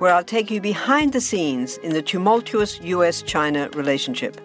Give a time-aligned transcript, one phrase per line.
[0.00, 4.40] where I'll take you behind the scenes in the tumultuous US China relationship.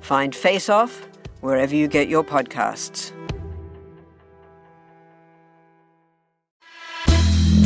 [0.00, 1.06] Find Face Off
[1.40, 3.10] wherever you get your podcasts.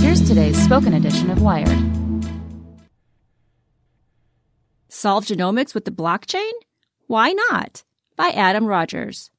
[0.00, 1.68] Here's today's spoken edition of Wired.
[4.88, 6.50] Solve genomics with the blockchain?
[7.06, 7.84] Why not?
[8.16, 9.30] By Adam Rogers.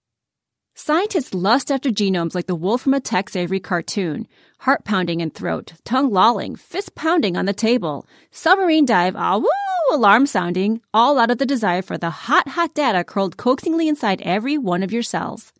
[0.80, 4.28] Scientists lust after genomes like the wolf from a Tex Avery cartoon.
[4.59, 9.50] Heart pounding in throat, tongue lolling, fist pounding on the table, submarine dive, ah woo,
[9.92, 14.22] alarm sounding, all out of the desire for the hot, hot data curled coaxingly inside
[14.22, 15.52] every one of your cells.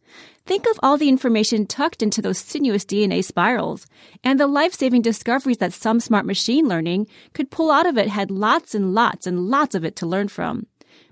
[0.45, 3.88] Think of all the information tucked into those sinuous DNA spirals,
[4.23, 8.29] and the life-saving discoveries that some smart machine learning could pull out of it had
[8.29, 10.67] lots and lots and lots of it to learn from.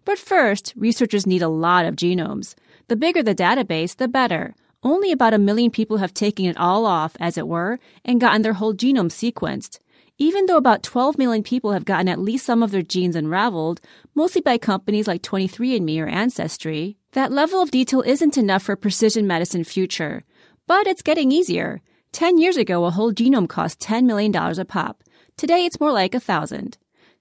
[0.06, 2.54] But first, researchers need a lot of genomes.
[2.88, 4.54] The bigger the database, the better.
[4.84, 8.44] Only about a million people have taken it all off, as it were, and gotten
[8.44, 9.80] their whole genome sequenced.
[10.20, 13.82] Even though about 12 million people have gotten at least some of their genes unraveled,
[14.14, 19.26] mostly by companies like 23andMe or Ancestry, that level of detail isn't enough for precision
[19.26, 20.24] medicine future.
[20.68, 21.82] But it's getting easier.
[22.12, 25.04] 10 years ago, a whole genome cost $10 million a pop.
[25.38, 26.78] Today, it's more like a thousand.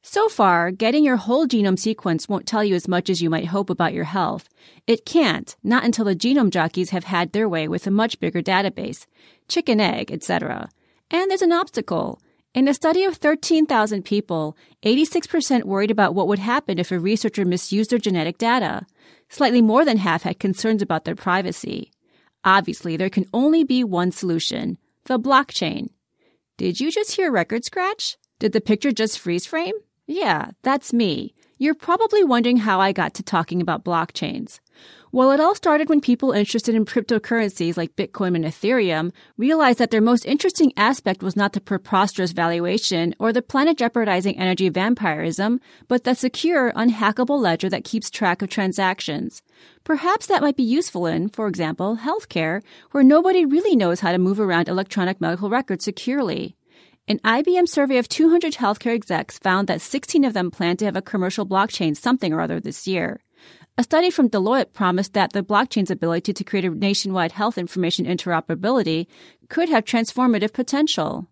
[0.07, 3.47] So far, getting your whole genome sequence won't tell you as much as you might
[3.47, 4.51] hope about your health.
[4.87, 8.43] It can't, not until the genome jockeys have had their way with a much bigger
[8.43, 9.07] database,
[9.49, 10.69] chicken egg, etc.
[11.11, 12.21] And there's an obstacle.
[12.53, 17.47] In a study of 13,000 people, 86% worried about what would happen if a researcher
[17.47, 18.85] misused their genetic data.
[19.31, 21.91] Slightly more than half had concerns about their privacy.
[22.45, 24.77] Obviously, there can only be one solution
[25.07, 25.89] the blockchain.
[26.59, 28.19] Did you just hear record scratch?
[28.39, 29.75] Did the picture just freeze frame?
[30.07, 31.35] Yeah, that's me.
[31.57, 34.61] You're probably wondering how I got to talking about blockchains.
[35.13, 39.93] Well, it all started when people interested in cryptocurrencies like Bitcoin and Ethereum realized that
[39.93, 45.61] their most interesting aspect was not the preposterous valuation or the planet jeopardizing energy vampirism,
[45.87, 49.41] but the secure, unhackable ledger that keeps track of transactions.
[49.85, 52.61] Perhaps that might be useful in, for example, healthcare,
[52.91, 56.57] where nobody really knows how to move around electronic medical records securely.
[57.07, 60.97] An IBM survey of 200 healthcare execs found that 16 of them plan to have
[60.97, 63.21] a commercial blockchain something or other this year.
[63.77, 68.07] A study from Deloitte promised that the blockchain's ability to create a nationwide health information
[68.07, 69.07] interoperability
[69.51, 71.27] could have transformative potential.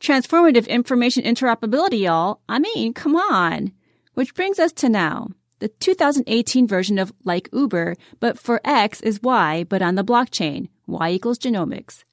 [0.00, 2.40] Transformative information interoperability, y'all.
[2.48, 3.72] I mean, come on.
[4.14, 5.30] Which brings us to now.
[5.58, 10.68] The 2018 version of like Uber, but for X is Y, but on the blockchain.
[10.86, 12.04] Y equals genomics.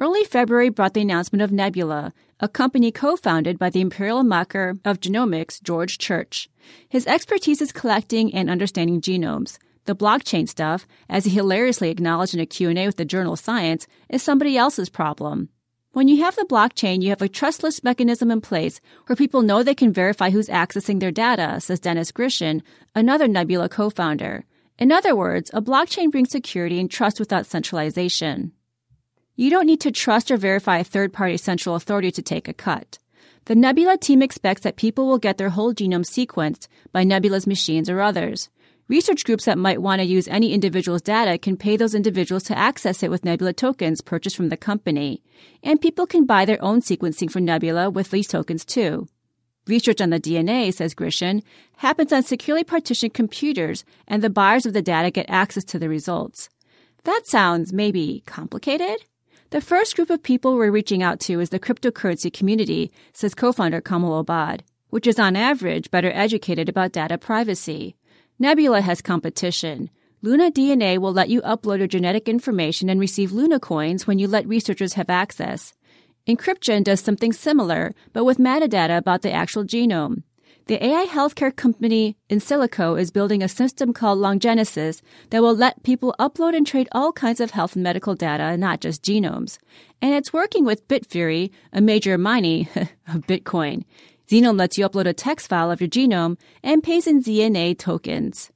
[0.00, 4.98] Early February brought the announcement of Nebula, a company co-founded by the imperial maker of
[4.98, 6.48] genomics, George Church.
[6.88, 9.58] His expertise is collecting and understanding genomes.
[9.84, 14.22] The blockchain stuff, as he hilariously acknowledged in a Q&A with the journal Science, is
[14.22, 15.50] somebody else's problem.
[15.92, 19.62] When you have the blockchain, you have a trustless mechanism in place where people know
[19.62, 22.62] they can verify who's accessing their data, says Dennis Grishin,
[22.94, 24.46] another Nebula co-founder.
[24.78, 28.52] In other words, a blockchain brings security and trust without centralization.
[29.40, 32.52] You don't need to trust or verify a third party central authority to take a
[32.52, 32.98] cut.
[33.46, 37.88] The Nebula team expects that people will get their whole genome sequenced by Nebula's machines
[37.88, 38.50] or others.
[38.88, 42.58] Research groups that might want to use any individual's data can pay those individuals to
[42.58, 45.22] access it with Nebula tokens purchased from the company.
[45.62, 49.08] And people can buy their own sequencing for Nebula with these tokens too.
[49.66, 51.42] Research on the DNA, says Grishin,
[51.78, 55.88] happens on securely partitioned computers, and the buyers of the data get access to the
[55.88, 56.50] results.
[57.04, 58.98] That sounds maybe complicated?
[59.50, 63.80] The first group of people we're reaching out to is the cryptocurrency community, says co-founder
[63.80, 64.60] Kamal Obbad,
[64.90, 67.96] which is on average better educated about data privacy.
[68.38, 69.90] Nebula has competition.
[70.22, 74.28] Luna DNA will let you upload your genetic information and receive Luna coins when you
[74.28, 75.74] let researchers have access.
[76.28, 80.22] EncrypGen does something similar, but with metadata about the actual genome.
[80.70, 86.14] The AI healthcare company Insilico is building a system called Longenesis that will let people
[86.20, 89.58] upload and trade all kinds of health and medical data, not just genomes.
[90.00, 92.68] And it's working with Bitfury, a major mining
[93.08, 93.82] of Bitcoin.
[94.28, 98.52] Zenome lets you upload a text file of your genome and pays in ZNA tokens.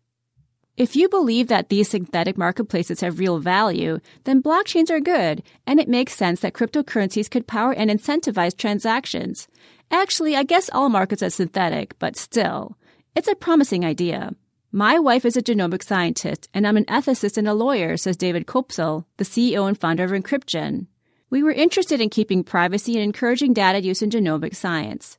[0.77, 5.81] If you believe that these synthetic marketplaces have real value, then blockchains are good, and
[5.81, 9.49] it makes sense that cryptocurrencies could power and incentivize transactions.
[9.91, 12.77] Actually, I guess all markets are synthetic, but still,
[13.15, 14.35] it's a promising idea.
[14.73, 18.47] My wife is a genomic scientist, and I'm an ethicist and a lawyer, says David
[18.47, 20.87] Koepsell, the CEO and founder of EncrypGen.
[21.31, 25.19] We were interested in keeping privacy and encouraging data use in genomic science.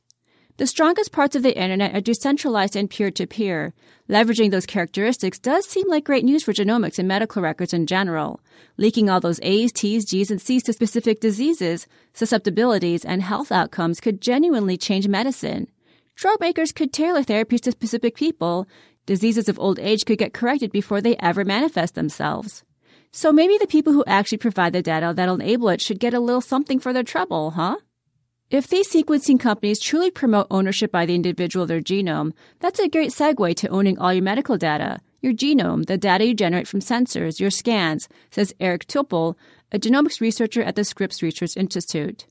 [0.58, 3.74] The strongest parts of the internet are decentralized and peer to peer.
[4.08, 8.40] Leveraging those characteristics does seem like great news for genomics and medical records in general.
[8.78, 14.00] Leaking all those A's, T's, G's, and C's to specific diseases, susceptibilities, and health outcomes
[14.00, 15.68] could genuinely change medicine.
[16.14, 18.66] Drug makers could tailor therapies to specific people.
[19.04, 22.64] Diseases of old age could get corrected before they ever manifest themselves.
[23.12, 26.20] So maybe the people who actually provide the data that'll enable it should get a
[26.20, 27.76] little something for their trouble, huh?
[28.48, 32.88] If these sequencing companies truly promote ownership by the individual of their genome, that's a
[32.88, 36.78] great segue to owning all your medical data, your genome, the data you generate from
[36.78, 39.34] sensors, your scans, says Eric Topol,
[39.72, 42.24] a genomics researcher at the Scripps Research Institute.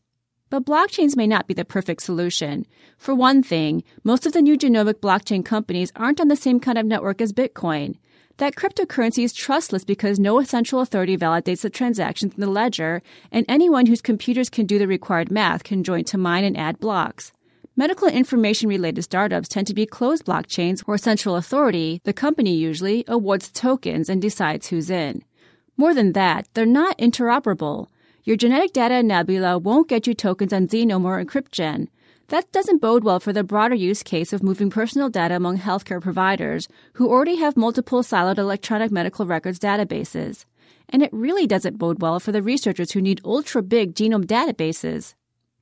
[0.50, 2.66] But blockchains may not be the perfect solution.
[2.98, 6.78] For one thing, most of the new genomic blockchain companies aren't on the same kind
[6.78, 7.98] of network as Bitcoin
[8.38, 13.02] that cryptocurrency is trustless because no central authority validates the transactions in the ledger,
[13.32, 16.80] and anyone whose computers can do the required math can join to mine and add
[16.80, 17.32] blocks.
[17.78, 23.04] Medical information related startups tend to be closed blockchains where central authority, the company usually,
[23.08, 25.24] awards tokens and decides who's in.
[25.78, 27.88] More than that, they're not interoperable.
[28.24, 31.90] Your genetic data in Nebula won't get you tokens on Zenome or EncrypGen.
[32.30, 36.02] That doesn't bode well for the broader use case of moving personal data among healthcare
[36.02, 40.46] providers who already have multiple siloed electronic medical records databases.
[40.90, 45.14] And it really doesn't bode well for the researchers who need ultra big genome databases.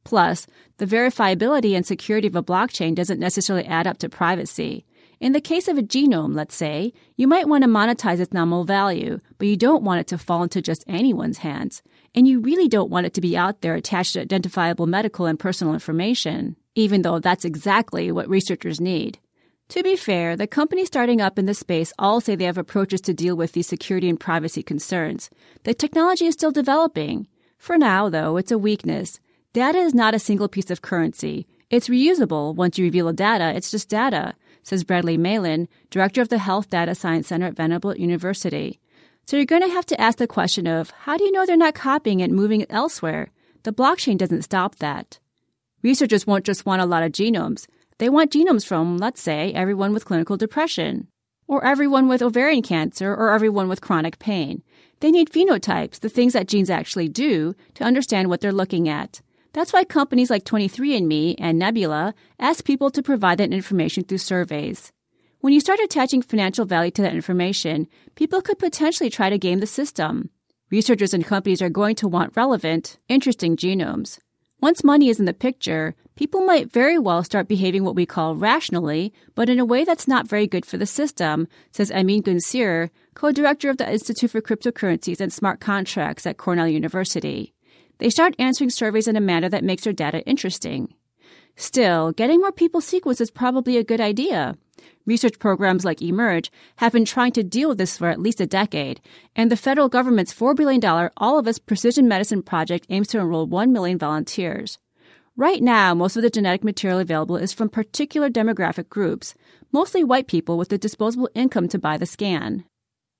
[0.06, 4.86] Plus, the verifiability and security of a blockchain doesn't necessarily add up to privacy.
[5.24, 8.66] In the case of a genome, let's say, you might want to monetize its nominal
[8.66, 11.82] value, but you don't want it to fall into just anyone's hands.
[12.14, 15.40] And you really don't want it to be out there attached to identifiable medical and
[15.40, 19.18] personal information, even though that's exactly what researchers need.
[19.70, 23.00] To be fair, the companies starting up in this space all say they have approaches
[23.04, 25.30] to deal with these security and privacy concerns.
[25.64, 27.30] The technology is still developing.
[27.58, 29.22] For now, though, it's a weakness.
[29.54, 31.48] Data is not a single piece of currency.
[31.70, 32.54] It's reusable.
[32.54, 36.70] Once you reveal the data, it's just data says Bradley Malin, director of the Health
[36.70, 38.80] Data Science Center at Vanderbilt University.
[39.26, 41.56] So you're going to have to ask the question of how do you know they're
[41.56, 43.30] not copying it and moving it elsewhere?
[43.64, 45.20] The blockchain doesn't stop that.
[45.82, 47.68] Researchers won't just want a lot of genomes.
[47.98, 51.08] They want genomes from, let's say, everyone with clinical depression,
[51.48, 54.64] or everyone with ovarian cancer, or everyone with chronic pain.
[55.00, 59.22] They need phenotypes, the things that genes actually do, to understand what they're looking at.
[59.54, 64.92] That's why companies like 23andMe and Nebula ask people to provide that information through surveys.
[65.42, 69.60] When you start attaching financial value to that information, people could potentially try to game
[69.60, 70.30] the system.
[70.72, 74.18] Researchers and companies are going to want relevant, interesting genomes.
[74.60, 78.36] Once money is in the picture, people might very well start behaving what we call
[78.36, 82.40] rationally, but in a way that's not very good for the system, says Emin Gün
[82.40, 87.54] Sirer, co-director of the Institute for Cryptocurrencies and Smart Contracts at Cornell University.
[88.00, 90.94] They start answering surveys in a manner that makes their data interesting.
[91.56, 94.58] Still, getting more people sequenced is probably a good idea.
[95.06, 98.48] Research programs like eMERGE have been trying to deal with this for at least a
[98.48, 99.02] decade,
[99.36, 100.84] and the federal government's $4 billion
[101.18, 104.80] All of Us Precision Medicine project aims to enroll 1 million volunteers.
[105.36, 109.36] Right now, most of the genetic material available is from particular demographic groups,
[109.72, 112.64] mostly white people with the disposable income to buy the scan.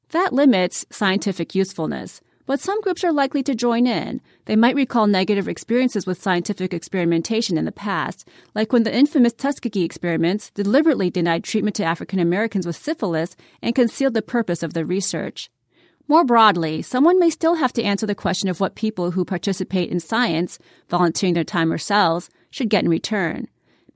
[0.10, 2.22] That limits scientific usefulness.
[2.46, 4.20] But some groups are likely to join in.
[4.46, 9.32] They might recall negative experiences with scientific experimentation in the past, like when the infamous
[9.32, 14.74] Tuskegee experiments deliberately denied treatment to African Americans with syphilis and concealed the purpose of
[14.74, 15.50] the research.
[16.10, 19.90] More broadly, someone may still have to answer the question of what people who participate
[19.90, 20.60] in science,
[20.90, 23.48] volunteering their time or cells, should get in return.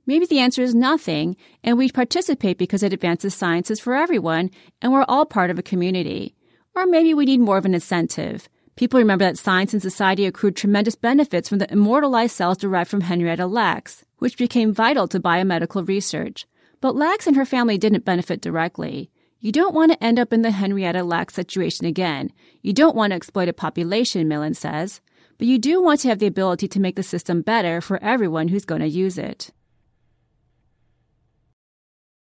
[0.06, 1.36] Maybe the answer is nothing,
[1.66, 4.52] and we participate because it advances sciences for everyone,
[4.82, 6.37] and we're all part of a community.
[6.78, 8.48] Or maybe we need more of an incentive.
[8.76, 13.02] People remember that science and society accrued tremendous benefits from the immortalized cells derived from
[13.02, 16.46] Henrietta Lacks, which became vital to biomedical research.
[16.80, 19.10] But Lacks and her family didn't benefit directly.
[19.40, 22.32] You don't want to end up in the Henrietta Lacks situation again.
[22.62, 25.02] You don't want to exploit a population, Malin says.
[25.40, 28.50] But you do want to have the ability to make the system better for everyone
[28.50, 29.50] who's going to use it.